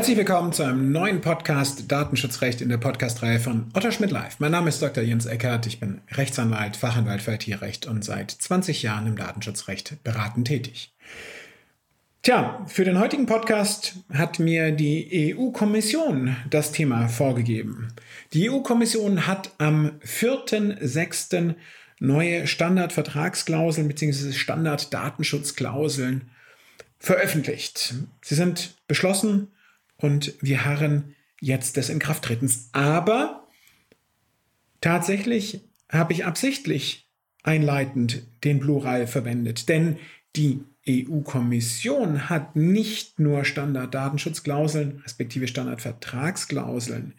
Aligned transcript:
Herzlich 0.00 0.16
willkommen 0.16 0.54
zu 0.54 0.62
einem 0.62 0.92
neuen 0.92 1.20
Podcast 1.20 1.92
Datenschutzrecht 1.92 2.62
in 2.62 2.70
der 2.70 2.78
Podcastreihe 2.78 3.38
von 3.38 3.70
Otto 3.74 3.90
Schmidt 3.90 4.10
Live. 4.10 4.40
Mein 4.40 4.52
Name 4.52 4.70
ist 4.70 4.80
Dr. 4.80 5.04
Jens 5.04 5.26
Eckert, 5.26 5.66
ich 5.66 5.78
bin 5.78 6.00
Rechtsanwalt, 6.12 6.78
Fachanwalt 6.78 7.20
für 7.20 7.34
IT-Recht 7.34 7.84
und 7.84 8.02
seit 8.02 8.30
20 8.30 8.82
Jahren 8.82 9.06
im 9.06 9.16
Datenschutzrecht 9.16 10.02
beratend 10.02 10.46
tätig. 10.46 10.94
Tja, 12.22 12.64
für 12.66 12.86
den 12.86 12.98
heutigen 12.98 13.26
Podcast 13.26 13.96
hat 14.10 14.38
mir 14.38 14.72
die 14.72 15.36
EU-Kommission 15.36 16.34
das 16.48 16.72
Thema 16.72 17.08
vorgegeben. 17.08 17.88
Die 18.32 18.48
EU-Kommission 18.48 19.26
hat 19.26 19.50
am 19.58 20.00
4.6. 20.02 21.56
neue 21.98 22.46
Standardvertragsklauseln 22.46 23.86
bzw. 23.86 24.32
Standarddatenschutzklauseln 24.32 26.30
veröffentlicht. 26.98 27.96
Sie 28.22 28.34
sind 28.34 28.76
beschlossen 28.88 29.48
und 30.00 30.34
wir 30.40 30.64
harren 30.64 31.14
jetzt 31.40 31.76
des 31.76 31.88
Inkrafttretens. 31.88 32.68
Aber 32.72 33.46
tatsächlich 34.80 35.62
habe 35.88 36.12
ich 36.12 36.24
absichtlich 36.24 37.08
einleitend 37.42 38.26
den 38.44 38.60
Plural 38.60 39.06
verwendet, 39.06 39.68
denn 39.68 39.96
die 40.36 40.60
EU-Kommission 40.88 42.28
hat 42.28 42.56
nicht 42.56 43.18
nur 43.18 43.44
Standarddatenschutzklauseln 43.44 45.00
respektive 45.04 45.48
Standardvertragsklauseln 45.48 47.14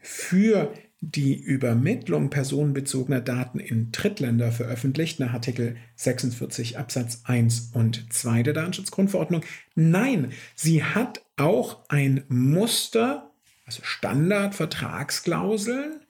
für 0.00 0.72
die 1.00 1.36
Übermittlung 1.40 2.28
personenbezogener 2.28 3.20
Daten 3.20 3.60
in 3.60 3.92
Drittländer 3.92 4.50
veröffentlicht, 4.50 5.20
nach 5.20 5.32
Artikel 5.32 5.76
46 5.94 6.76
Absatz 6.76 7.22
1 7.24 7.70
und 7.72 8.12
2 8.12 8.42
der 8.42 8.54
Datenschutzgrundverordnung. 8.54 9.42
Nein, 9.76 10.32
sie 10.56 10.82
hat 10.82 11.22
auch 11.38 11.78
ein 11.88 12.24
Muster, 12.28 13.30
also 13.66 13.82
Standardvertragsklauseln, 13.82 16.00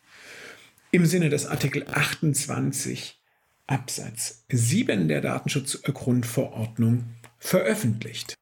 im 0.91 1.07
Sinne 1.07 1.29
des 1.29 1.47
Artikel 1.47 1.87
28 1.87 3.21
Absatz 3.67 4.45
7 4.51 5.09
der 5.09 5.21
Datenschutzgrundverordnung 5.21 7.05
veröffentlicht. 7.39 8.35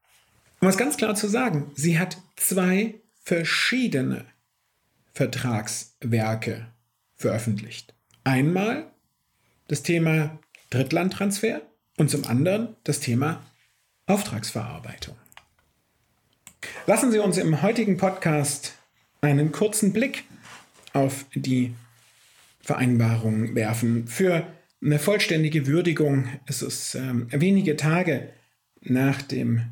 Um 0.61 0.69
es 0.69 0.77
ganz 0.77 0.97
klar 0.97 1.15
zu 1.15 1.29
sagen, 1.29 1.71
sie 1.75 1.99
hat 1.99 2.19
zwei 2.37 3.01
verschiedene 3.23 4.25
Vertragswerke 5.13 6.69
veröffentlicht. 7.17 7.95
Einmal 8.25 8.91
das 9.69 9.83
Thema 9.83 10.39
Drittlandtransfer 10.71 11.63
und 11.97 12.11
zum 12.11 12.25
anderen 12.25 12.77
das 12.85 13.01
Thema 13.01 13.45
Auftragsverarbeitung. 14.07 15.17
Lassen 16.87 17.13
Sie 17.13 17.19
uns 17.19 17.39
im 17.39 17.63
heutigen 17.63 17.97
Podcast 17.97 18.75
einen 19.21 19.53
kurzen 19.53 19.93
Blick 19.93 20.25
auf 20.93 21.27
die 21.35 21.75
Vereinbarung 22.61 23.55
werfen. 23.55 24.07
Für 24.09 24.47
eine 24.83 24.99
vollständige 24.99 25.67
Würdigung 25.67 26.29
ist 26.47 26.63
es 26.63 26.95
ähm, 26.95 27.29
wenige 27.31 27.77
Tage 27.77 28.33
nach, 28.81 29.23
dem, 29.23 29.63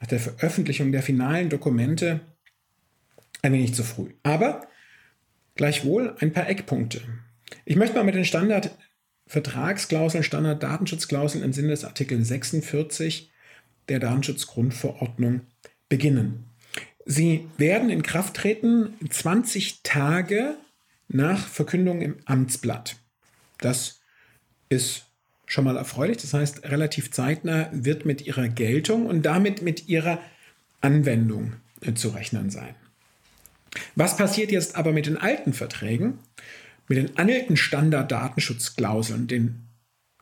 nach 0.00 0.08
der 0.08 0.20
Veröffentlichung 0.20 0.92
der 0.92 1.02
finalen 1.02 1.48
Dokumente 1.48 2.20
ein 3.42 3.52
wenig 3.52 3.74
zu 3.74 3.84
früh. 3.84 4.12
Aber 4.22 4.68
Gleichwohl 5.58 6.16
ein 6.20 6.32
paar 6.32 6.48
Eckpunkte. 6.48 7.02
Ich 7.64 7.74
möchte 7.74 7.96
mal 7.96 8.04
mit 8.04 8.14
den 8.14 8.24
Standardvertragsklauseln, 8.24 10.22
Standarddatenschutzklauseln 10.22 11.42
im 11.42 11.52
Sinne 11.52 11.70
des 11.70 11.84
Artikel 11.84 12.24
46 12.24 13.32
der 13.88 13.98
Datenschutzgrundverordnung 13.98 15.40
beginnen. 15.88 16.44
Sie 17.04 17.48
werden 17.56 17.90
in 17.90 18.02
Kraft 18.02 18.34
treten 18.34 18.94
20 19.08 19.82
Tage 19.82 20.56
nach 21.08 21.46
Verkündung 21.46 22.02
im 22.02 22.16
Amtsblatt. 22.26 22.96
Das 23.58 24.00
ist 24.68 25.06
schon 25.46 25.64
mal 25.64 25.76
erfreulich. 25.76 26.18
Das 26.18 26.34
heißt, 26.34 26.64
relativ 26.64 27.10
zeitnah 27.10 27.70
wird 27.72 28.04
mit 28.04 28.26
ihrer 28.26 28.48
Geltung 28.48 29.06
und 29.06 29.22
damit 29.22 29.62
mit 29.62 29.88
ihrer 29.88 30.20
Anwendung 30.80 31.54
zu 31.94 32.10
rechnen 32.10 32.50
sein. 32.50 32.74
Was 33.96 34.16
passiert 34.16 34.50
jetzt 34.50 34.76
aber 34.76 34.92
mit 34.92 35.06
den 35.06 35.16
alten 35.16 35.52
Verträgen, 35.52 36.18
mit 36.88 36.98
den 36.98 37.16
alten 37.18 37.56
Standarddatenschutzklauseln? 37.56 39.26
Den, 39.26 39.67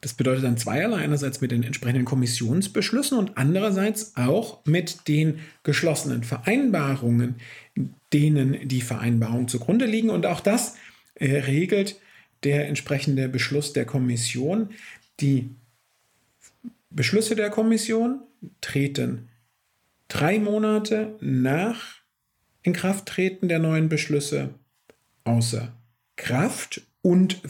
das 0.01 0.15
bedeutet 0.15 0.45
dann 0.45 0.59
zweierlei. 0.59 0.99
Einerseits 0.99 1.41
mit 1.41 1.51
den 1.51 1.63
entsprechenden 1.63 2.05
Kommissionsbeschlüssen 2.05 3.19
und 3.19 3.37
andererseits 3.37 4.17
auch 4.17 4.65
mit 4.65 5.09
den 5.09 5.41
geschlossenen 5.63 6.23
Vereinbarungen, 6.23 7.37
denen 8.13 8.69
die 8.69 8.83
Vereinbarungen 8.83 9.49
zugrunde 9.49 9.87
liegen. 9.87 10.11
Und 10.11 10.27
auch 10.27 10.41
das 10.41 10.77
äh, 11.15 11.39
regelt 11.39 12.01
der 12.45 12.69
entsprechende 12.69 13.29
Beschluss 13.29 13.73
der 13.73 13.87
Kommission. 13.87 14.71
Die 15.21 15.51
Beschlüsse 16.91 17.35
der 17.35 17.51
Kommission 17.51 18.21
treten 18.61 19.29
drei 20.09 20.39
Monate 20.39 21.17
nach 21.21 21.97
Inkrafttreten 22.63 23.49
der 23.49 23.59
neuen 23.59 23.89
Beschlüsse 23.89 24.55
außer 25.25 25.73
Kraft 26.17 26.83
und 27.03 27.41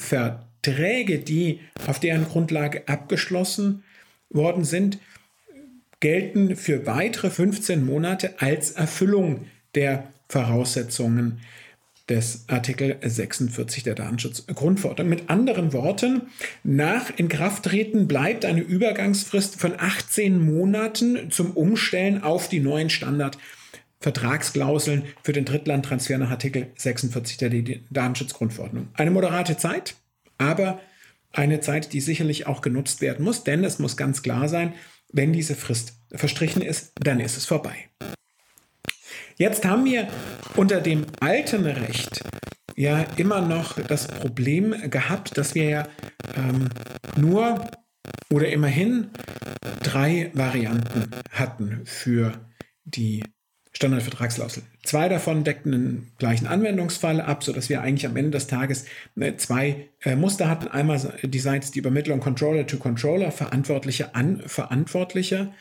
Verträge, 0.67 1.21
die 1.21 1.61
auf 1.87 2.01
deren 2.01 2.25
Grundlage 2.25 2.89
abgeschlossen 2.89 3.85
worden 4.31 4.65
sind, 4.65 4.99
gelten 6.01 6.57
für 6.57 6.87
weitere 6.87 7.31
15 7.31 7.87
Monate 7.87 8.35
als 8.41 8.73
Erfüllung 8.73 9.47
der 9.77 10.09
Voraussetzungen 10.29 11.39
des 12.09 12.45
Artikel 12.49 12.97
46 13.01 13.85
der 13.85 13.95
Datenschutzgrundverordnung. 13.95 15.09
Mit 15.09 15.31
anderen 15.31 15.73
Worten, 15.73 16.23
nach 16.65 17.17
Inkrafttreten 17.17 18.09
bleibt 18.09 18.45
eine 18.45 18.61
Übergangsfrist 18.61 19.61
von 19.61 19.75
18 19.79 20.45
Monaten 20.45 21.31
zum 21.31 21.53
Umstellen 21.53 22.23
auf 22.23 22.49
die 22.49 22.61
neuen 22.61 22.91
Standard 22.91 23.39
Vertragsklauseln 24.01 25.05
für 25.23 25.33
den 25.33 25.45
Drittlandtransfer 25.45 26.19
nach 26.19 26.31
Artikel 26.31 26.69
46 26.77 27.39
der 27.39 27.51
Datenschutzgrundverordnung. 27.91 28.89
Eine 28.95 29.11
moderate 29.11 29.57
Zeit, 29.57 29.95
aber 30.39 30.81
eine 31.33 31.61
Zeit, 31.61 31.93
die 31.93 32.01
sicherlich 32.01 32.47
auch 32.47 32.63
genutzt 32.63 33.01
werden 33.01 33.25
muss, 33.25 33.45
denn 33.45 33.65
es 33.65 33.79
muss 33.79 33.97
ganz 33.97 34.23
klar 34.23 34.49
sein, 34.49 34.75
wenn 35.13 35.33
diese 35.33 35.55
Frist 35.55 35.95
verstrichen 36.13 36.63
ist, 36.63 36.93
dann 36.97 37.21
ist 37.21 37.37
es 37.37 37.47
vorbei. 37.47 37.77
Jetzt 39.37 39.65
haben 39.67 39.85
wir 39.85 40.09
unter 40.57 40.81
dem 40.81 41.07
alten 41.21 41.67
Recht 41.67 42.25
ja 42.75 43.03
immer 43.17 43.43
noch 43.43 43.79
das 43.81 44.09
Problem 44.09 44.75
gehabt, 44.91 45.37
dass 45.37 45.55
wir 45.55 45.65
ja 45.65 45.89
ähm, 46.35 46.69
nur 47.17 47.71
oder 48.33 48.49
immerhin 48.49 49.11
drei 49.83 50.31
Varianten 50.35 51.11
hatten 51.31 51.83
für 51.85 52.33
die 52.85 53.25
Standardvertragsklausel. 53.77 54.63
Zwei 54.85 55.11
davon 55.11 55.45
deckten 55.45 55.73
den 55.73 56.07
gleichen 56.17 56.47
Anwendungsfall 56.47 57.21
ab, 57.21 57.45
sodass 57.45 57.69
wir 57.69 57.83
eigentlich 57.83 58.07
am 58.07 58.17
Ende 58.17 58.31
des 58.31 58.47
Tages 58.47 58.87
äh, 59.17 59.37
zwei 59.37 59.91
äh, 60.03 60.17
Muster 60.17 60.49
hatten. 60.49 60.69
Einmal 60.69 60.99
die 61.23 61.39
Seite 61.39 61.71
die 61.71 61.81
Übermittlung 61.81 62.21
Controller 62.21 62.67
to 62.67 62.79
Controller, 62.79 63.31
Verantwortliche 63.31 64.15
an 64.15 64.41
Verantwortlicher, 64.47 65.53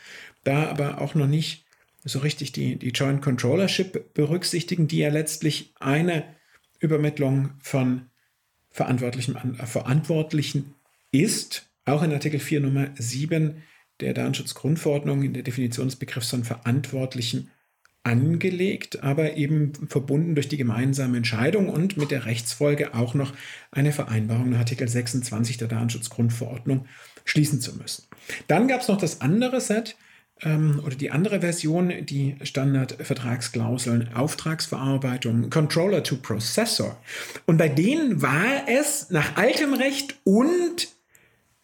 da 0.46 0.70
aber 0.70 1.02
auch 1.02 1.14
noch 1.14 1.28
nicht 1.28 1.66
so 2.06 2.20
richtig 2.20 2.54
die, 2.54 2.78
die 2.78 2.92
Joint 2.92 3.22
Controllership 3.22 4.14
berücksichtigen, 4.14 4.88
die 4.88 5.00
ja 5.00 5.10
letztlich 5.10 5.74
eine 5.82 6.24
Übermittlung 6.80 7.50
von 7.60 8.04
Verantwortlichen 8.72 9.36
an 9.36 9.60
äh, 9.60 9.66
Verantwortlichen 9.66 10.74
ist, 11.12 11.68
auch 11.84 12.02
in 12.02 12.14
Artikel 12.14 12.40
4 12.40 12.62
Nummer 12.62 12.92
7 12.98 13.62
der 14.00 14.14
Datenschutzgrundverordnung 14.14 15.22
in 15.22 15.34
der 15.34 15.44
Definition 15.44 15.88
des 15.88 15.98
Begriffs 15.98 16.30
von 16.30 16.46
Verantwortlichen 16.46 17.52
angelegt, 18.06 19.04
aber 19.04 19.36
eben 19.36 19.74
verbunden 19.88 20.36
durch 20.36 20.48
die 20.48 20.58
gemeinsame 20.58 21.18
Entscheidung 21.18 21.70
und 21.70 21.98
mit 21.98 22.12
der 22.12 22.26
Rechtsfolge 22.26 22.94
auch 22.94 23.16
noch 23.16 23.34
eine 23.72 23.92
Vereinbarung 23.92 24.52
nach 24.52 24.60
Artikel 24.60 24.88
26 24.88 25.58
der 25.58 25.68
Datenschutzgrundverordnung 25.68 26.86
schließen 27.26 27.60
zu 27.60 27.76
müssen. 27.76 28.06
Dann 28.48 28.68
gab 28.68 28.82
es 28.82 28.88
noch 28.88 28.98
das 28.98 29.22
andere 29.22 29.60
Set 29.60 29.96
ähm, 30.44 30.82
oder 30.86 30.96
die 30.96 31.10
andere 31.10 31.42
Version, 31.42 31.92
die 32.06 32.36
Standardvertragsklauseln 32.44 34.14
Auftragsverarbeitung, 34.14 35.50
Controller 35.50 36.04
to 36.04 36.18
Processor. 36.18 37.02
Und 37.48 37.58
bei 37.58 37.70
denen 37.70 38.22
war 38.22 38.68
es 38.68 39.10
nach 39.10 39.36
altem 39.36 39.74
Recht 39.74 40.16
und 40.24 40.90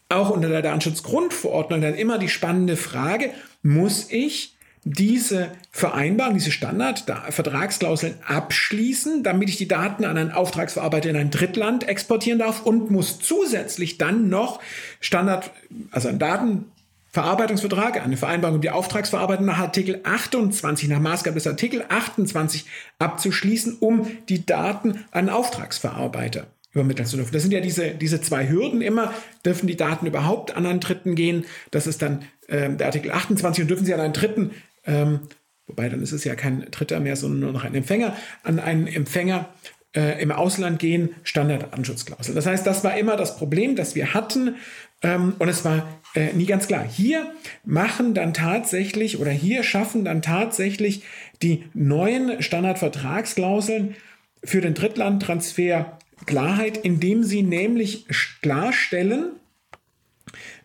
auch 0.10 0.32
unter 0.32 0.50
der 0.50 0.64
Datenschutzgrundverordnung 0.64 1.82
dann 1.82 1.94
immer 1.94 2.18
die 2.18 2.30
spannende 2.30 2.78
Frage, 2.78 3.30
muss 3.62 4.10
ich 4.10 4.58
diese 4.84 5.52
Vereinbarung, 5.72 6.34
diese 6.34 6.52
Standard-Vertragsklauseln 6.52 8.16
abschließen, 8.26 9.24
damit 9.24 9.50
ich 9.50 9.58
die 9.58 9.68
Daten 9.68 10.06
an 10.06 10.18
einen 10.18 10.32
Auftragsverarbeiter 10.32 11.10
in 11.10 11.16
ein 11.16 11.30
Drittland 11.30 11.88
exportieren 11.88 12.40
darf 12.40 12.66
und 12.66 12.90
muss 12.90 13.20
zusätzlich 13.20 14.00
dann 14.00 14.30
noch 14.30 14.60
Standard, 15.00 15.52
also 15.92 16.08
einen 16.08 16.18
Datenverarbeitungsvertrag, 16.18 18.04
eine 18.04 18.18
Vereinbarung 18.18 18.56
um 18.56 18.62
die 18.62 18.72
Auftragsverarbeitung 18.72 19.46
nach 19.46 19.60
Artikel 19.60 20.00
28, 20.04 20.90
nach 20.90 21.00
Maßgabe 21.00 21.36
des 21.36 21.46
Artikel 21.46 21.86
28 21.88 22.66
abzuschließen, 22.98 23.78
um 23.80 24.08
die 24.30 24.48
Daten 24.48 25.06
an 25.12 25.30
Auftragsverarbeiter 25.30 26.48
übermitteln 26.74 27.08
zu 27.08 27.18
dürfen. 27.18 27.34
Das 27.34 27.44
sind 27.44 27.52
ja 27.52 27.60
diese, 27.60 27.92
diese 27.92 28.22
zwei 28.22 28.50
Hürden 28.50 28.82
immer. 28.82 29.14
Dürfen 29.46 29.68
die 29.68 29.76
Daten 29.76 30.08
überhaupt 30.08 30.56
an 30.56 30.66
einen 30.66 30.80
Dritten 30.80 31.16
gehen? 31.16 31.46
Das 31.70 31.86
ist 31.86 32.02
dann 32.02 32.24
äh, 32.48 32.70
der 32.70 32.88
Artikel 32.88 33.12
28 33.12 33.64
und 33.64 33.68
dürfen 33.68 33.86
sie 33.86 33.94
an 33.94 34.00
einen 34.00 34.14
Dritten, 34.14 34.52
ähm, 34.86 35.22
wobei 35.68 35.90
dann 35.90 36.02
ist 36.02 36.12
es 36.12 36.24
ja 36.24 36.36
kein 36.36 36.70
Dritter 36.72 37.00
mehr, 37.00 37.16
sondern 37.16 37.40
nur 37.40 37.52
noch 37.52 37.64
ein 37.64 37.76
Empfänger, 37.76 38.16
an 38.44 38.60
einen 38.60 38.88
Empfänger 38.88 39.50
äh, 39.96 40.22
im 40.22 40.32
Ausland 40.32 40.80
gehen, 40.80 41.10
Standardanschlussklausel. 41.24 42.36
Das 42.36 42.46
heißt, 42.46 42.66
das 42.66 42.84
war 42.84 42.98
immer 42.98 43.18
das 43.18 43.38
Problem, 43.38 43.76
das 43.76 43.96
wir 43.96 44.14
hatten 44.14 44.56
ähm, 45.02 45.34
und 45.40 45.50
es 45.50 45.66
war 45.66 45.88
äh, 46.16 46.34
nie 46.34 46.46
ganz 46.46 46.68
klar. 46.68 46.84
Hier 46.84 47.32
machen 47.64 48.14
dann 48.14 48.34
tatsächlich 48.34 49.20
oder 49.20 49.32
hier 49.32 49.64
schaffen 49.64 50.06
dann 50.06 50.22
tatsächlich 50.22 51.04
die 51.42 51.66
neuen 51.74 52.42
Standardvertragsklauseln 52.42 53.96
für 54.44 54.62
den 54.62 54.74
Drittlandtransfer 54.74 55.98
Klarheit, 56.26 56.78
indem 56.78 57.24
sie 57.24 57.42
nämlich 57.44 58.06
klarstellen, 58.42 59.32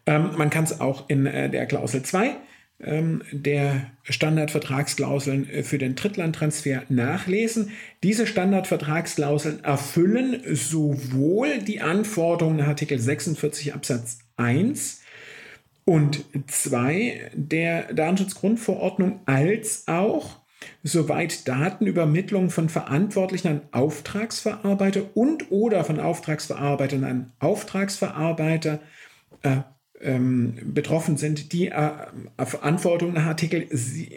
ähm, 0.07 0.31
man 0.37 0.51
kann 0.51 0.65
es 0.65 0.81
auch 0.81 1.09
in 1.09 1.27
äh, 1.27 1.51
der 1.51 1.67
Klausel 1.67 2.03
2 2.03 2.27
ähm, 2.27 2.35
der 2.79 3.91
Standardvertragsklauseln 4.03 5.49
äh, 5.49 5.63
für 5.63 5.79
den 5.79 5.95
Drittlandtransfer 5.95 6.83
nachlesen. 6.89 7.71
Diese 8.03 8.27
Standardvertragsklauseln 8.27 9.65
erfüllen 9.65 10.43
sowohl 10.45 11.59
die 11.59 11.81
Anforderungen 11.81 12.59
nach 12.59 12.69
Artikel 12.69 12.99
46 12.99 13.75
Absatz 13.75 14.19
1 14.37 15.01
und 15.87 16.25
2 16.49 17.31
der 17.33 17.95
Datenschutzgrundverordnung 17.95 19.21
als 19.25 19.85
auch 19.87 20.41
soweit 20.83 21.49
Datenübermittlung 21.49 22.51
von 22.51 22.69
Verantwortlichen 22.69 23.49
an 23.49 23.61
Auftragsverarbeiter 23.73 25.03
und 25.15 25.51
oder 25.51 25.85
von 25.85 26.01
Auftragsverarbeitern 26.01 27.05
an 27.05 27.33
Auftragsverarbeiter 27.39 28.81
äh, 29.43 29.49
ähm, 29.49 29.65
betroffen 29.99 31.17
sind, 31.17 31.53
die 31.53 31.69
äh, 31.69 31.91
Verantwortung 32.45 33.15
nach 33.15 33.27
Artikel 33.27 33.67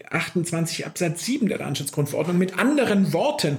28 0.09 0.85
Absatz 0.85 1.25
7 1.25 1.47
der 1.47 1.57
Datenschutzgrundverordnung. 1.57 2.37
Mit 2.37 2.59
anderen 2.59 3.13
Worten, 3.13 3.57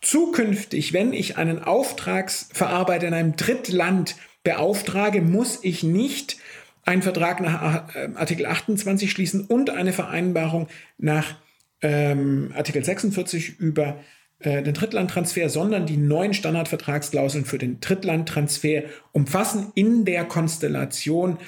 zukünftig, 0.00 0.92
wenn 0.92 1.12
ich 1.12 1.36
einen 1.36 1.62
Auftragsverarbeiter 1.62 3.08
in 3.08 3.14
einem 3.14 3.36
Drittland 3.36 4.16
beauftrage, 4.44 5.20
muss 5.20 5.58
ich 5.62 5.82
nicht 5.82 6.38
einen 6.84 7.02
Vertrag 7.02 7.40
nach 7.40 7.94
äh, 7.94 8.08
Artikel 8.14 8.46
28 8.46 9.10
schließen 9.10 9.42
und 9.42 9.68
eine 9.68 9.92
Vereinbarung 9.92 10.68
nach 10.96 11.36
ähm, 11.82 12.52
Artikel 12.56 12.82
46 12.82 13.58
über 13.58 14.00
äh, 14.40 14.62
den 14.62 14.74
Drittlandtransfer, 14.74 15.48
sondern 15.48 15.86
die 15.86 15.96
neuen 15.96 16.34
Standardvertragsklauseln 16.34 17.44
für 17.44 17.58
den 17.58 17.80
Drittlandtransfer 17.80 18.82
umfassen 19.12 19.72
in 19.74 20.04
der 20.04 20.24
Konstellation 20.24 21.38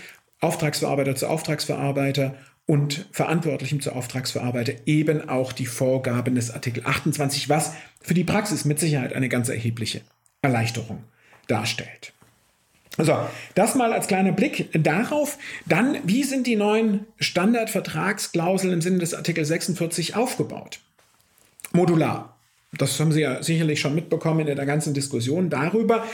Auftragsverarbeiter 0.40 1.14
zu 1.14 1.28
Auftragsverarbeiter 1.28 2.34
und 2.66 3.06
Verantwortlichem 3.12 3.80
zu 3.80 3.92
Auftragsverarbeiter 3.92 4.72
eben 4.86 5.28
auch 5.28 5.52
die 5.52 5.66
Vorgaben 5.66 6.34
des 6.34 6.50
Artikel 6.50 6.84
28, 6.86 7.48
was 7.48 7.74
für 8.00 8.14
die 8.14 8.24
Praxis 8.24 8.64
mit 8.64 8.78
Sicherheit 8.78 9.12
eine 9.12 9.28
ganz 9.28 9.48
erhebliche 9.48 10.00
Erleichterung 10.42 11.04
darstellt. 11.48 12.12
So, 12.96 13.16
das 13.54 13.74
mal 13.74 13.92
als 13.92 14.08
kleiner 14.08 14.32
Blick 14.32 14.68
darauf. 14.72 15.38
Dann, 15.66 15.98
wie 16.04 16.24
sind 16.24 16.46
die 16.46 16.56
neuen 16.56 17.06
Standardvertragsklauseln 17.18 18.72
im 18.72 18.80
Sinne 18.80 18.98
des 18.98 19.14
Artikel 19.14 19.44
46 19.44 20.16
aufgebaut? 20.16 20.80
Modular. 21.72 22.36
Das 22.76 22.98
haben 23.00 23.12
Sie 23.12 23.20
ja 23.20 23.42
sicherlich 23.42 23.80
schon 23.80 23.94
mitbekommen 23.94 24.46
in 24.46 24.56
der 24.56 24.66
ganzen 24.66 24.94
Diskussion 24.94 25.50
darüber. 25.50 26.04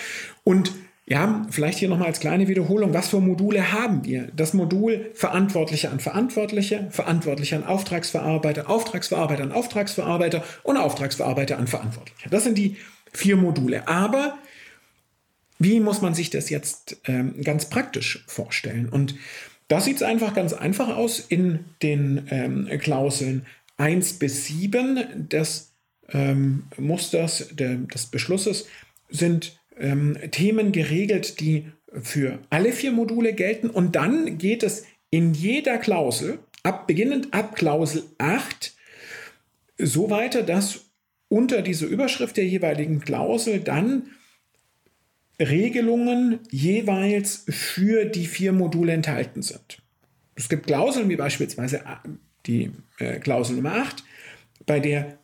Und 0.42 0.72
ja, 1.08 1.46
vielleicht 1.50 1.78
hier 1.78 1.88
nochmal 1.88 2.08
als 2.08 2.18
kleine 2.18 2.48
Wiederholung, 2.48 2.92
was 2.92 3.08
für 3.08 3.20
Module 3.20 3.72
haben 3.72 4.04
wir? 4.04 4.28
Das 4.34 4.54
Modul 4.54 5.10
Verantwortliche 5.14 5.90
an 5.90 6.00
Verantwortliche, 6.00 6.88
Verantwortliche 6.90 7.56
an 7.56 7.64
Auftragsverarbeiter, 7.64 8.68
Auftragsverarbeiter 8.68 9.44
an 9.44 9.52
Auftragsverarbeiter 9.52 10.42
und 10.64 10.76
Auftragsverarbeiter 10.76 11.58
an 11.58 11.68
Verantwortliche. 11.68 12.28
Das 12.28 12.42
sind 12.42 12.58
die 12.58 12.76
vier 13.12 13.36
Module. 13.36 13.86
Aber 13.86 14.36
wie 15.60 15.78
muss 15.78 16.02
man 16.02 16.14
sich 16.14 16.30
das 16.30 16.50
jetzt 16.50 16.96
ähm, 17.06 17.40
ganz 17.42 17.70
praktisch 17.70 18.24
vorstellen? 18.26 18.88
Und 18.88 19.14
da 19.68 19.80
sieht 19.80 19.96
es 19.96 20.02
einfach 20.02 20.34
ganz 20.34 20.52
einfach 20.52 20.88
aus 20.96 21.20
in 21.20 21.64
den 21.82 22.26
ähm, 22.30 22.68
Klauseln 22.80 23.46
1 23.76 24.14
bis 24.14 24.46
7 24.46 25.28
des 25.28 25.75
ähm, 26.12 26.64
Musters, 26.78 27.48
der, 27.52 27.76
des 27.76 28.06
Beschlusses 28.06 28.66
sind 29.08 29.58
ähm, 29.78 30.16
Themen 30.30 30.72
geregelt, 30.72 31.40
die 31.40 31.70
für 32.02 32.38
alle 32.50 32.72
vier 32.72 32.92
Module 32.92 33.32
gelten. 33.32 33.70
Und 33.70 33.96
dann 33.96 34.38
geht 34.38 34.62
es 34.62 34.84
in 35.10 35.34
jeder 35.34 35.78
Klausel, 35.78 36.38
ab, 36.62 36.86
beginnend 36.86 37.32
ab 37.32 37.54
Klausel 37.56 38.04
8, 38.18 38.74
so 39.78 40.10
weiter, 40.10 40.42
dass 40.42 40.86
unter 41.28 41.62
dieser 41.62 41.86
Überschrift 41.86 42.36
der 42.36 42.46
jeweiligen 42.46 43.00
Klausel 43.00 43.60
dann 43.60 44.10
Regelungen 45.38 46.40
jeweils 46.50 47.44
für 47.48 48.06
die 48.06 48.26
vier 48.26 48.52
Module 48.52 48.92
enthalten 48.92 49.42
sind. 49.42 49.82
Es 50.34 50.48
gibt 50.48 50.66
Klauseln 50.66 51.08
wie 51.08 51.16
beispielsweise 51.16 51.82
die 52.46 52.70
äh, 52.98 53.18
Klausel 53.18 53.56
Nummer 53.56 53.74
8, 53.74 54.04
bei 54.64 54.80
der 54.80 55.18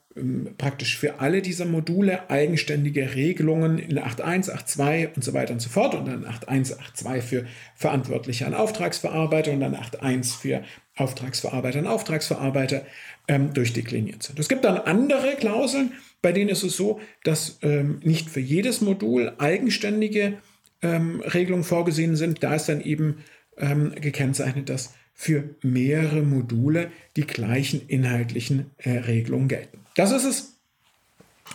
praktisch 0.59 0.99
für 0.99 1.21
alle 1.21 1.41
dieser 1.41 1.65
Module 1.65 2.29
eigenständige 2.29 3.15
Regelungen 3.15 3.79
in 3.79 3.99
8.1, 3.99 4.51
8.2 4.51 5.15
und 5.15 5.25
so 5.25 5.33
weiter 5.33 5.55
und 5.55 5.61
so 5.61 5.71
fort 5.71 5.95
und 5.95 6.07
dann 6.07 6.25
8.1, 6.27 6.77
8.2 6.79 7.21
für 7.21 7.47
Verantwortliche 7.75 8.47
an 8.47 8.55
Auftragsverarbeiter 8.55 9.53
und 9.53 9.61
dann 9.61 9.75
8.1 9.75 10.39
für 10.39 10.63
Auftragsverarbeiter 10.97 11.79
an 11.79 11.87
Auftragsverarbeiter 11.87 12.85
ähm, 13.29 13.55
durchdekliniert 13.55 14.23
sind. 14.23 14.39
Es 14.39 14.49
gibt 14.49 14.65
dann 14.65 14.77
andere 14.77 15.35
Klauseln, 15.37 15.93
bei 16.21 16.33
denen 16.33 16.51
ist 16.51 16.63
es 16.63 16.77
so, 16.77 17.01
dass 17.25 17.59
ähm, 17.63 18.01
nicht 18.03 18.29
für 18.29 18.41
jedes 18.41 18.81
Modul 18.83 19.33
eigenständige 19.39 20.39
ähm, 20.83 21.21
Regelungen 21.21 21.65
vorgesehen 21.65 22.17
sind. 22.17 22.43
Da 22.43 22.55
ist 22.55 22.69
dann 22.69 22.83
eben 22.83 23.25
ähm, 23.57 23.95
gekennzeichnet, 23.95 24.69
dass 24.69 24.95
für 25.15 25.45
mehrere 25.63 26.23
Module 26.23 26.91
die 27.17 27.27
gleichen 27.27 27.87
inhaltlichen 27.87 28.71
äh, 28.79 28.99
Regelungen 28.99 29.49
gelten. 29.49 29.82
Das 29.95 30.11
ist 30.11 30.25
es, 30.25 30.57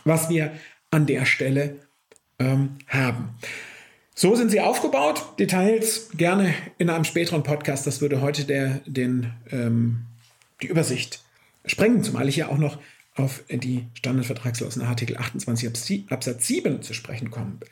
was 0.03 0.29
wir 0.29 0.51
an 0.91 1.05
der 1.05 1.25
Stelle 1.25 1.79
ähm, 2.39 2.77
haben. 2.87 3.29
So 4.15 4.35
sind 4.35 4.49
sie 4.49 4.61
aufgebaut. 4.61 5.23
Details 5.37 6.09
gerne 6.15 6.53
in 6.77 6.89
einem 6.89 7.03
späteren 7.03 7.43
Podcast. 7.43 7.85
Das 7.85 8.01
würde 8.01 8.21
heute 8.21 8.45
der, 8.45 8.81
den, 8.85 9.33
ähm, 9.51 10.05
die 10.61 10.67
Übersicht 10.67 11.23
sprengen, 11.65 12.03
zumal 12.03 12.27
ich 12.27 12.37
ja 12.37 12.47
auch 12.47 12.57
noch 12.57 12.79
auf 13.15 13.43
die 13.49 13.85
Standardvertragsklauseln 13.93 14.85
Artikel 14.85 15.17
28 15.17 16.05
Absatz 16.09 16.47
7 16.47 16.81
zu 16.81 16.93
sprechen 16.93 17.31
kommen 17.31 17.59
will. 17.59 17.69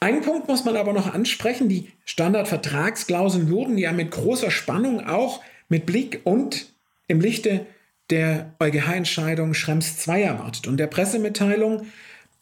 Einen 0.00 0.22
Punkt 0.22 0.48
muss 0.48 0.64
man 0.64 0.76
aber 0.76 0.94
noch 0.94 1.12
ansprechen. 1.12 1.68
Die 1.68 1.92
Standardvertragsklauseln 2.06 3.50
wurden 3.50 3.76
ja 3.76 3.92
mit 3.92 4.10
großer 4.10 4.50
Spannung 4.50 5.06
auch 5.06 5.42
mit 5.68 5.84
Blick 5.84 6.22
und 6.24 6.72
im 7.06 7.20
Lichte 7.20 7.66
der 8.10 8.54
EuGH-Entscheidung 8.58 9.54
Schrems 9.54 10.06
II 10.06 10.22
erwartet 10.22 10.66
und 10.66 10.76
der 10.76 10.86
Pressemitteilung 10.86 11.86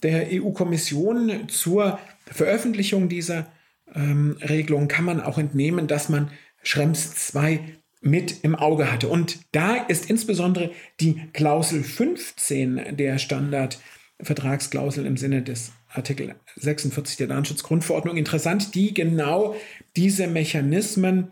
der 0.02 0.28
EU-Kommission 0.30 1.48
zur 1.48 1.98
Veröffentlichung 2.26 3.08
dieser 3.08 3.46
ähm, 3.94 4.36
Regelung 4.40 4.88
kann 4.88 5.04
man 5.04 5.20
auch 5.20 5.38
entnehmen, 5.38 5.86
dass 5.86 6.08
man 6.08 6.30
Schrems 6.62 7.34
II 7.34 7.60
mit 8.00 8.44
im 8.44 8.54
Auge 8.54 8.92
hatte. 8.92 9.08
Und 9.08 9.40
da 9.52 9.74
ist 9.74 10.08
insbesondere 10.08 10.70
die 11.00 11.20
Klausel 11.32 11.82
15 11.82 12.96
der 12.96 13.18
Standardvertragsklausel 13.18 15.04
im 15.04 15.16
Sinne 15.16 15.42
des 15.42 15.72
Artikel 15.88 16.34
46 16.56 17.16
der 17.16 17.28
Datenschutzgrundverordnung 17.28 18.16
interessant, 18.16 18.74
die 18.74 18.94
genau 18.94 19.56
diese 19.96 20.26
Mechanismen 20.26 21.28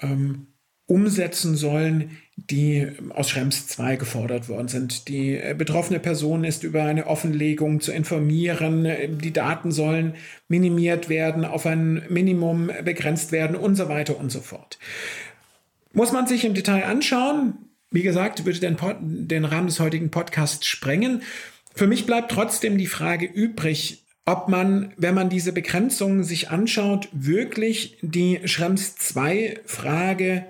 ähm, 0.00 0.48
umsetzen 0.86 1.56
sollen, 1.56 2.18
die 2.36 2.86
aus 3.10 3.30
Schrems 3.30 3.66
2 3.66 3.96
gefordert 3.96 4.48
worden 4.48 4.68
sind. 4.68 5.08
Die 5.08 5.36
äh, 5.36 5.54
betroffene 5.56 5.98
Person 5.98 6.44
ist 6.44 6.62
über 6.62 6.84
eine 6.84 7.06
Offenlegung 7.06 7.80
zu 7.80 7.92
informieren, 7.92 9.18
die 9.18 9.32
Daten 9.32 9.72
sollen 9.72 10.14
minimiert 10.48 11.08
werden, 11.08 11.44
auf 11.44 11.66
ein 11.66 12.02
Minimum 12.08 12.70
begrenzt 12.84 13.32
werden 13.32 13.56
und 13.56 13.74
so 13.74 13.88
weiter 13.88 14.18
und 14.18 14.30
so 14.30 14.40
fort. 14.40 14.78
Muss 15.92 16.12
man 16.12 16.26
sich 16.26 16.44
im 16.44 16.54
Detail 16.54 16.84
anschauen. 16.84 17.54
Wie 17.90 18.02
gesagt, 18.02 18.44
würde 18.44 18.60
den, 18.60 18.76
den 19.00 19.44
Rahmen 19.44 19.68
des 19.68 19.80
heutigen 19.80 20.10
Podcasts 20.10 20.66
sprengen. 20.66 21.22
Für 21.74 21.86
mich 21.86 22.04
bleibt 22.04 22.30
trotzdem 22.30 22.76
die 22.78 22.86
Frage 22.86 23.26
übrig, 23.26 24.04
ob 24.26 24.48
man, 24.48 24.92
wenn 24.96 25.14
man 25.14 25.30
diese 25.30 25.52
Begrenzungen 25.52 26.24
sich 26.24 26.50
anschaut, 26.50 27.08
wirklich 27.12 27.96
die 28.02 28.40
Schrems 28.44 28.96
2 28.96 29.60
Frage 29.64 30.44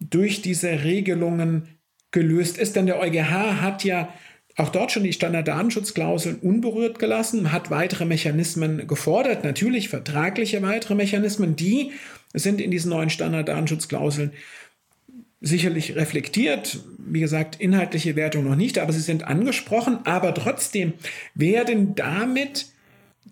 durch 0.00 0.42
diese 0.42 0.84
Regelungen 0.84 1.68
gelöst 2.10 2.58
ist. 2.58 2.76
Denn 2.76 2.86
der 2.86 3.00
EuGH 3.00 3.60
hat 3.60 3.84
ja 3.84 4.12
auch 4.56 4.70
dort 4.70 4.90
schon 4.90 5.04
die 5.04 5.12
Standarddatenschutzklauseln 5.12 6.36
unberührt 6.36 6.98
gelassen, 6.98 7.52
hat 7.52 7.70
weitere 7.70 8.06
Mechanismen 8.06 8.86
gefordert, 8.86 9.44
natürlich 9.44 9.90
vertragliche 9.90 10.62
weitere 10.62 10.94
Mechanismen, 10.94 11.56
die 11.56 11.92
sind 12.32 12.60
in 12.60 12.70
diesen 12.70 12.90
neuen 12.90 13.10
Standarddatenschutzklauseln 13.10 14.32
sicherlich 15.40 15.96
reflektiert. 15.96 16.80
Wie 16.98 17.20
gesagt, 17.20 17.60
inhaltliche 17.60 18.16
Wertung 18.16 18.44
noch 18.44 18.56
nicht, 18.56 18.78
aber 18.78 18.92
sie 18.92 19.00
sind 19.00 19.24
angesprochen. 19.24 19.98
Aber 20.04 20.34
trotzdem 20.34 20.94
werden 21.34 21.94
damit 21.94 22.66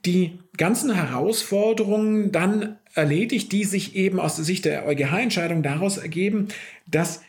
die 0.04 0.38
ganzen 0.56 0.94
Herausforderungen 0.94 2.30
dann 2.30 2.76
erledigt, 2.95 3.53
die 3.53 3.65
sich 3.65 3.97
eben 3.97 4.21
aus 4.21 4.37
der 4.37 4.45
Sicht 4.45 4.65
der 4.65 4.87
EuGH-Entscheidung 4.87 5.63
daraus 5.63 5.97
ergeben, 5.97 6.49
dass 6.87 7.21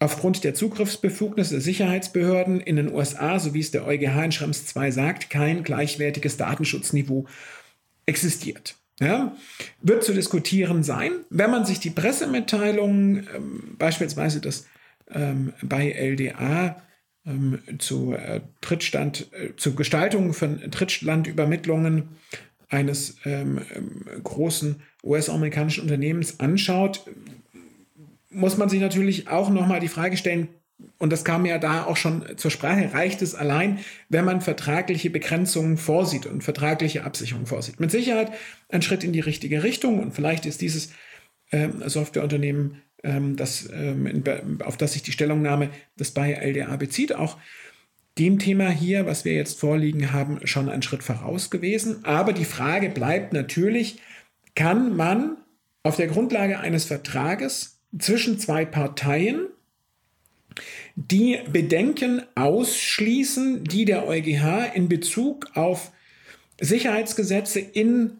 aufgrund 0.00 0.44
der 0.44 0.54
Zugriffsbefugnisse 0.54 1.54
der 1.54 1.60
Sicherheitsbehörden 1.60 2.60
in 2.60 2.76
den 2.76 2.92
USA, 2.92 3.38
so 3.38 3.54
wie 3.54 3.60
es 3.60 3.70
der 3.70 3.86
EuGH 3.86 4.24
in 4.24 4.32
Schrems 4.32 4.66
2 4.66 4.90
sagt, 4.90 5.30
kein 5.30 5.64
gleichwertiges 5.64 6.36
Datenschutzniveau 6.36 7.26
existiert. 8.06 8.76
Ja, 9.00 9.36
wird 9.80 10.02
zu 10.02 10.12
diskutieren 10.12 10.82
sein, 10.82 11.12
wenn 11.30 11.52
man 11.52 11.64
sich 11.64 11.78
die 11.78 11.90
Pressemitteilungen, 11.90 13.28
ähm, 13.32 13.76
beispielsweise 13.78 14.40
das 14.40 14.66
ähm, 15.08 15.52
bei 15.62 15.92
LDA 15.92 16.82
ähm, 17.24 17.60
zu 17.78 18.14
äh, 18.14 18.40
Drittstand, 18.60 19.32
äh, 19.32 19.54
zu 19.56 19.76
Gestaltung 19.76 20.32
von 20.32 20.58
Drittlandübermittlungen 20.68 22.08
eines 22.68 23.16
ähm, 23.24 23.60
ähm 23.74 24.22
großen 24.24 24.82
US-amerikanischen 25.02 25.82
Unternehmens 25.82 26.40
anschaut, 26.40 27.04
muss 28.30 28.56
man 28.56 28.68
sich 28.68 28.80
natürlich 28.80 29.28
auch 29.28 29.50
nochmal 29.50 29.80
die 29.80 29.88
Frage 29.88 30.16
stellen, 30.16 30.48
und 30.98 31.12
das 31.12 31.24
kam 31.24 31.44
ja 31.44 31.58
da 31.58 31.84
auch 31.84 31.96
schon 31.96 32.24
zur 32.36 32.50
Sprache, 32.50 32.92
reicht 32.92 33.20
es 33.22 33.34
allein, 33.34 33.78
wenn 34.08 34.24
man 34.24 34.40
vertragliche 34.40 35.10
Begrenzungen 35.10 35.76
vorsieht 35.76 36.26
und 36.26 36.44
vertragliche 36.44 37.04
Absicherungen 37.04 37.46
vorsieht. 37.46 37.80
Mit 37.80 37.90
Sicherheit 37.90 38.32
ein 38.68 38.82
Schritt 38.82 39.02
in 39.02 39.12
die 39.12 39.20
richtige 39.20 39.64
Richtung 39.64 40.00
und 40.00 40.14
vielleicht 40.14 40.46
ist 40.46 40.60
dieses 40.60 40.92
ähm, 41.50 41.82
Softwareunternehmen 41.84 42.82
ähm, 43.02 43.36
das, 43.36 43.68
ähm, 43.72 44.24
auf 44.64 44.76
das 44.76 44.92
sich 44.92 45.02
die 45.02 45.12
Stellungnahme 45.12 45.70
des 45.98 46.12
Bayer 46.12 46.42
LDA 46.42 46.76
bezieht, 46.76 47.14
auch 47.14 47.38
dem 48.18 48.38
Thema 48.38 48.68
hier, 48.68 49.06
was 49.06 49.24
wir 49.24 49.34
jetzt 49.34 49.60
vorliegen 49.60 50.12
haben, 50.12 50.44
schon 50.44 50.68
ein 50.68 50.82
Schritt 50.82 51.04
voraus 51.04 51.50
gewesen. 51.50 52.04
Aber 52.04 52.32
die 52.32 52.44
Frage 52.44 52.88
bleibt 52.88 53.32
natürlich, 53.32 54.00
kann 54.58 54.96
man 54.96 55.36
auf 55.84 55.94
der 55.94 56.08
Grundlage 56.08 56.58
eines 56.58 56.84
Vertrages 56.84 57.80
zwischen 57.96 58.40
zwei 58.40 58.64
Parteien 58.64 59.46
die 60.96 61.38
Bedenken 61.52 62.22
ausschließen, 62.34 63.62
die 63.62 63.84
der 63.84 64.08
EuGH 64.08 64.74
in 64.74 64.88
Bezug 64.88 65.52
auf 65.54 65.92
Sicherheitsgesetze 66.60 67.60
in 67.60 68.18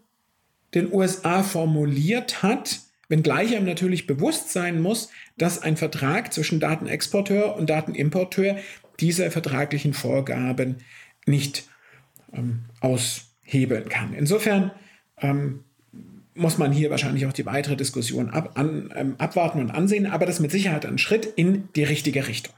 den 0.73 0.93
USA 0.93 1.43
formuliert 1.43 2.41
hat, 2.41 2.79
wenngleich 3.09 3.53
einem 3.53 3.65
natürlich 3.65 4.07
bewusst 4.07 4.53
sein 4.53 4.81
muss, 4.81 5.09
dass 5.37 5.61
ein 5.61 5.75
Vertrag 5.75 6.31
zwischen 6.31 6.61
Datenexporteur 6.61 7.57
und 7.57 7.69
Datenimporteur 7.69 8.55
diese 9.01 9.29
vertraglichen 9.29 9.93
Vorgaben 9.93 10.77
nicht 11.25 11.67
ähm, 12.31 12.61
aushebeln 12.79 13.89
kann. 13.89 14.13
Insofern 14.13 14.71
ähm, 15.17 15.65
muss 16.39 16.57
man 16.57 16.71
hier 16.71 16.89
wahrscheinlich 16.89 17.25
auch 17.25 17.33
die 17.33 17.45
weitere 17.45 17.75
Diskussion 17.75 18.29
ab, 18.29 18.51
an, 18.55 18.91
ähm, 18.95 19.15
abwarten 19.17 19.59
und 19.59 19.71
ansehen, 19.71 20.05
aber 20.07 20.25
das 20.25 20.35
ist 20.35 20.41
mit 20.41 20.51
Sicherheit 20.51 20.85
ein 20.85 20.97
Schritt 20.97 21.25
in 21.25 21.69
die 21.75 21.83
richtige 21.83 22.27
Richtung. 22.27 22.53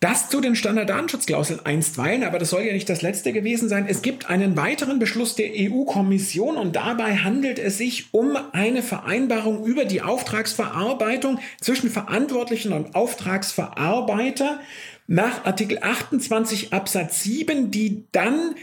Das 0.00 0.28
zu 0.28 0.42
den 0.42 0.56
Standarddatenschutzklauseln 0.56 1.64
einstweilen, 1.64 2.22
aber 2.22 2.38
das 2.38 2.50
soll 2.50 2.62
ja 2.62 2.74
nicht 2.74 2.88
das 2.88 3.00
letzte 3.00 3.32
gewesen 3.32 3.70
sein. 3.70 3.86
Es 3.88 4.02
gibt 4.02 4.28
einen 4.28 4.54
weiteren 4.56 4.98
Beschluss 4.98 5.36
der 5.36 5.50
EU-Kommission 5.54 6.58
und 6.58 6.76
dabei 6.76 7.16
handelt 7.16 7.58
es 7.58 7.78
sich 7.78 8.12
um 8.12 8.36
eine 8.52 8.82
Vereinbarung 8.82 9.64
über 9.64 9.86
die 9.86 10.02
Auftragsverarbeitung 10.02 11.38
zwischen 11.62 11.88
Verantwortlichen 11.88 12.74
und 12.74 12.94
Auftragsverarbeiter 12.94 14.60
nach 15.06 15.46
Artikel 15.46 15.78
28 15.80 16.74
Absatz 16.74 17.22
7, 17.22 17.70
die 17.70 18.04
dann 18.12 18.54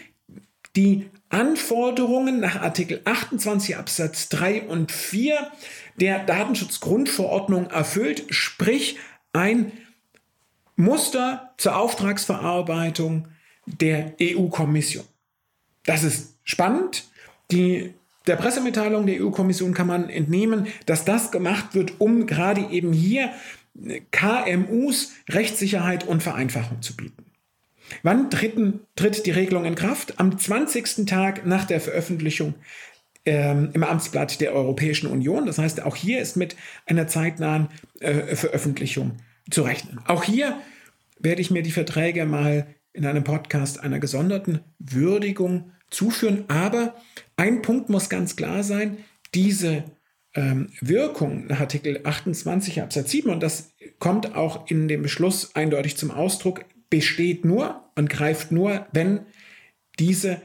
die 0.75 1.09
Anforderungen 1.33 2.39
nach 2.39 2.61
Artikel 2.61 3.01
28 3.05 3.77
Absatz 3.77 4.29
3 4.29 4.63
und 4.63 4.91
4 4.91 5.51
der 5.99 6.19
Datenschutzgrundverordnung 6.19 7.71
erfüllt, 7.71 8.25
sprich 8.29 8.97
ein 9.33 9.71
Muster 10.75 11.53
zur 11.57 11.75
Auftragsverarbeitung 11.75 13.27
der 13.65 14.13
EU-Kommission. 14.21 15.05
Das 15.85 16.03
ist 16.03 16.35
spannend. 16.43 17.05
Die, 17.51 17.93
der 18.27 18.35
Pressemitteilung 18.35 19.05
der 19.07 19.23
EU-Kommission 19.23 19.73
kann 19.73 19.87
man 19.87 20.09
entnehmen, 20.09 20.67
dass 20.85 21.03
das 21.03 21.31
gemacht 21.31 21.73
wird, 21.73 21.99
um 21.99 22.27
gerade 22.27 22.61
eben 22.69 22.93
hier 22.93 23.31
KMUs 24.11 25.11
Rechtssicherheit 25.29 26.05
und 26.05 26.21
Vereinfachung 26.21 26.81
zu 26.81 26.95
bieten. 26.95 27.25
Wann 28.01 28.29
tritten, 28.29 28.81
tritt 28.95 29.25
die 29.25 29.31
Regelung 29.31 29.65
in 29.65 29.75
Kraft? 29.75 30.19
Am 30.19 30.37
20. 30.37 31.05
Tag 31.05 31.45
nach 31.45 31.65
der 31.65 31.79
Veröffentlichung 31.79 32.55
ähm, 33.25 33.69
im 33.73 33.83
Amtsblatt 33.83 34.41
der 34.41 34.53
Europäischen 34.53 35.07
Union. 35.07 35.45
Das 35.45 35.57
heißt, 35.57 35.83
auch 35.83 35.95
hier 35.95 36.19
ist 36.19 36.35
mit 36.35 36.55
einer 36.85 37.07
zeitnahen 37.07 37.69
äh, 37.99 38.35
Veröffentlichung 38.35 39.17
zu 39.49 39.63
rechnen. 39.63 39.99
Auch 40.05 40.23
hier 40.23 40.57
werde 41.19 41.41
ich 41.41 41.51
mir 41.51 41.63
die 41.63 41.71
Verträge 41.71 42.25
mal 42.25 42.67
in 42.91 43.05
einem 43.05 43.23
Podcast 43.23 43.79
einer 43.79 43.99
gesonderten 43.99 44.59
Würdigung 44.79 45.71
zuführen. 45.89 46.45
Aber 46.47 46.95
ein 47.37 47.61
Punkt 47.61 47.89
muss 47.89 48.09
ganz 48.09 48.35
klar 48.35 48.63
sein, 48.63 48.97
diese 49.33 49.83
ähm, 50.35 50.69
Wirkung 50.81 51.47
nach 51.47 51.59
Artikel 51.59 52.01
28 52.03 52.81
Absatz 52.81 53.11
7, 53.11 53.29
und 53.29 53.41
das 53.41 53.73
kommt 53.99 54.35
auch 54.35 54.69
in 54.69 54.87
dem 54.87 55.01
Beschluss 55.01 55.55
eindeutig 55.55 55.97
zum 55.97 56.11
Ausdruck, 56.11 56.65
besteht 56.93 57.43
nur 57.43 57.89
und 57.95 58.07
greift 58.07 58.51
nur, 58.51 58.85
wenn 58.91 59.21
diese 59.97 60.39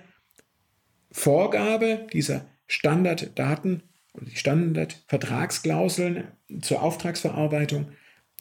Vorgabe 1.12 2.06
dieser 2.14 2.46
Standarddaten 2.66 3.82
oder 4.14 4.24
die 4.24 4.36
Standardvertragsklauseln 4.36 6.24
zur 6.62 6.80
Auftragsverarbeitung 6.82 7.88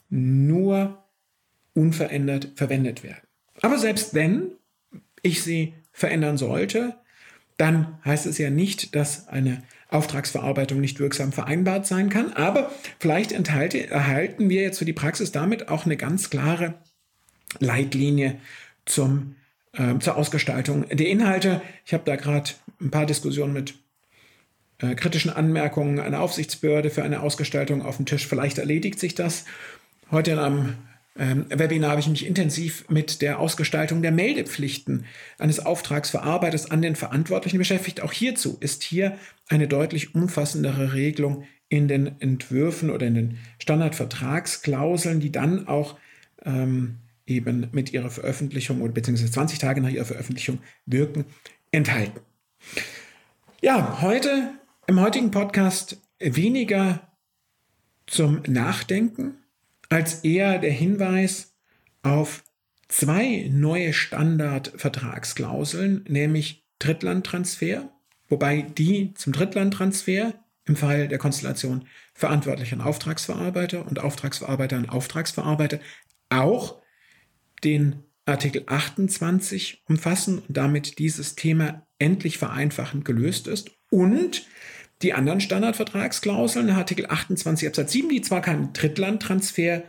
nur 0.08 1.04
unverändert 1.74 2.54
verwendet 2.56 3.04
werden. 3.04 3.28
Aber 3.62 3.78
selbst 3.78 4.14
wenn 4.14 4.52
ich 5.22 5.44
sie 5.44 5.74
verändern 5.92 6.38
sollte, 6.38 6.96
dann 7.58 8.00
heißt 8.06 8.26
es 8.26 8.38
ja 8.38 8.50
nicht, 8.50 8.96
dass 8.96 9.28
eine 9.28 9.64
Auftragsverarbeitung 9.90 10.80
nicht 10.80 11.02
wirksam 11.02 11.34
vereinbart 11.34 11.86
sein 11.86 12.08
kann. 12.08 12.32
Aber 12.32 12.72
vielleicht 13.00 13.34
erhalten 13.34 14.50
wir 14.50 14.62
jetzt 14.62 14.80
für 14.80 14.86
die 14.86 14.94
Praxis 14.94 15.34
damit 15.34 15.68
auch 15.68 15.84
eine 15.84 15.98
ganz 15.98 16.30
klare 16.30 16.76
Leitlinie 17.60 18.39
zum, 18.86 19.36
äh, 19.74 19.98
zur 20.00 20.16
Ausgestaltung 20.16 20.88
der 20.89 21.08
Inhalte. 21.08 21.62
Ich 21.86 21.94
habe 21.94 22.04
da 22.06 22.16
gerade 22.16 22.51
ein 22.82 22.92
paar 22.92 23.06
Diskussionen 23.06 23.54
mit 23.54 23.75
äh, 24.80 24.96
kritischen 24.96 25.32
Anmerkungen 25.32 26.00
einer 26.00 26.22
Aufsichtsbehörde 26.22 26.89
für 26.89 27.04
eine 27.04 27.22
Ausgestaltung 27.22 27.82
auf 27.82 27.98
dem 27.98 28.06
Tisch. 28.06 28.27
Vielleicht 28.27 28.58
erledigt 28.58 29.00
sich 29.00 29.16
das. 29.16 29.46
Heute 30.12 30.39
am 30.39 30.75
ähm, 31.18 31.46
Webinar 31.50 31.92
habe 31.92 32.00
ich 32.00 32.08
mich 32.08 32.25
intensiv 32.25 32.88
mit 32.89 33.22
der 33.22 33.39
Ausgestaltung 33.39 34.01
der 34.01 34.12
Meldepflichten 34.12 35.06
eines 35.39 35.66
Auftragsverarbeiters 35.66 36.70
an 36.70 36.82
den 36.82 36.96
Verantwortlichen 36.96 37.58
beschäftigt. 37.58 38.01
Auch 38.01 38.13
hierzu 38.13 38.58
ist 38.60 38.84
hier 38.84 39.18
eine 39.48 39.68
deutlich 39.68 40.13
umfassendere 40.13 40.94
Regelung 40.94 41.46
in 41.70 41.88
den 41.88 42.22
Entwürfen 42.22 42.89
oder 42.89 43.08
in 43.08 43.16
den 43.16 43.38
Standardvertragsklauseln, 43.60 45.20
die 45.20 45.32
dann 45.32 45.68
auch 45.68 45.98
ähm, 46.46 46.98
eben 47.28 47.68
mit 47.72 47.94
ihrer 47.94 48.10
Veröffentlichung 48.10 48.82
oder 48.82 48.94
beziehungsweise 48.94 49.32
20 49.32 49.60
Tage 49.60 49.82
nach 49.82 49.90
ihrer 49.90 50.06
Veröffentlichung 50.06 50.60
wirken, 50.86 51.26
enthalten. 51.72 52.20
Ja, 53.62 54.02
heute 54.02 54.54
im 54.88 55.00
heutigen 55.00 55.32
Podcast 55.32 56.02
weniger 56.20 57.12
zum 58.08 58.42
Nachdenken 58.48 59.36
als 59.90 60.24
eher 60.24 60.60
der 60.60 60.72
Hinweis 60.72 61.56
auf 62.02 62.44
zwei 62.88 63.50
neue 63.52 63.94
Standardvertragsklauseln, 63.94 66.06
nämlich 66.08 66.66
Drittlandtransfer, 66.80 67.90
wobei 68.30 68.62
die 68.62 69.14
zum 69.14 69.34
Drittlandtransfer 69.34 70.34
im 70.66 70.76
Fall 70.76 71.08
der 71.08 71.18
Konstellation 71.18 71.88
verantwortlicher 72.14 72.86
Auftragsverarbeiter 72.86 73.86
und 73.86 74.00
Auftragsverarbeiter 74.00 74.78
und 74.78 74.90
Auftragsverarbeiter 74.90 75.80
auch 76.30 76.82
den 77.64 78.04
Artikel 78.26 78.64
28 78.66 79.84
umfassen 79.88 80.40
und 80.40 80.56
damit 80.58 81.00
dieses 81.00 81.36
Thema 81.36 81.88
endlich 82.00 82.38
vereinfachend 82.38 83.06
gelöst 83.06 83.48
ist 83.48 83.72
und 83.90 84.46
die 85.02 85.14
anderen 85.14 85.42
Standardvertragsklauseln, 85.42 86.70
Artikel 86.72 87.06
28 87.08 87.68
Absatz 87.68 87.92
7, 87.92 88.10
die 88.10 88.22
zwar 88.22 88.42
keinen 88.42 88.74
Drittlandtransfer 88.74 89.84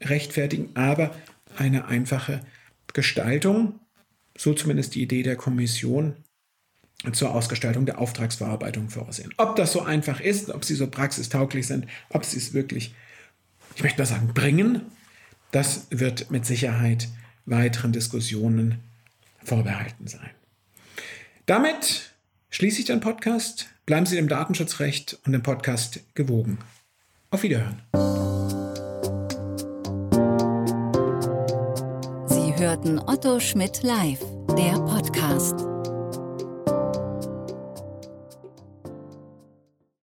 rechtfertigen, 0.00 0.70
aber 0.74 1.14
eine 1.56 1.86
einfache 1.86 2.40
Gestaltung, 2.92 3.80
so 4.36 4.54
zumindest 4.54 4.94
die 4.94 5.02
Idee 5.02 5.22
der 5.22 5.36
Kommission, 5.36 6.16
zur 7.12 7.34
Ausgestaltung 7.34 7.84
der 7.84 7.98
Auftragsverarbeitung 7.98 8.88
vorsehen. 8.88 9.34
Ob 9.36 9.56
das 9.56 9.72
so 9.72 9.82
einfach 9.82 10.20
ist, 10.20 10.50
ob 10.50 10.64
sie 10.64 10.74
so 10.74 10.86
praxistauglich 10.86 11.66
sind, 11.66 11.86
ob 12.08 12.24
sie 12.24 12.38
es 12.38 12.54
wirklich, 12.54 12.94
ich 13.74 13.82
möchte 13.82 14.00
mal 14.00 14.06
sagen, 14.06 14.32
bringen, 14.32 14.80
das 15.54 15.86
wird 15.90 16.30
mit 16.32 16.44
Sicherheit 16.44 17.08
weiteren 17.46 17.92
Diskussionen 17.92 18.80
vorbehalten 19.42 20.08
sein. 20.08 20.30
Damit 21.46 22.14
schließe 22.50 22.80
ich 22.80 22.86
den 22.86 23.00
Podcast. 23.00 23.68
Bleiben 23.86 24.06
Sie 24.06 24.16
dem 24.16 24.28
Datenschutzrecht 24.28 25.18
und 25.24 25.32
dem 25.32 25.42
Podcast 25.42 26.00
gewogen. 26.14 26.58
Auf 27.30 27.42
Wiederhören. 27.42 27.82
Sie 32.26 32.54
hörten 32.56 32.98
Otto 32.98 33.38
Schmidt 33.38 33.82
live, 33.82 34.20
der 34.56 34.80
Podcast. 34.80 35.73